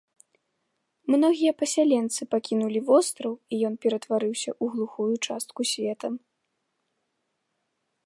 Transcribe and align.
Многія 1.15 1.51
пасяленцы 1.59 2.21
пакінулі 2.33 2.79
востраў, 2.89 3.33
і 3.53 3.61
ён 3.71 3.77
ператварыўся 3.87 4.51
ў 4.63 4.75
глухую 4.75 5.11
частку 5.29 5.61
света. 5.75 6.07